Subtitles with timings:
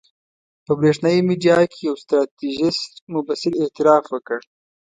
[0.65, 4.39] په برېښنایي میډیا کې یو ستراتیژیست مبصر اعتراف وکړ.